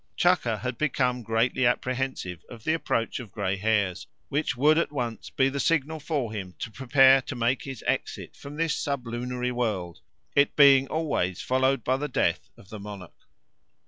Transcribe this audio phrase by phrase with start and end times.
[0.15, 5.29] Chaka had become greatly apprehensive of the approach of grey hairs; which would at once
[5.29, 9.99] be the signal for him to prepare to make his exit from this sublunary world,
[10.35, 13.13] it being always followed by the death of the monarch."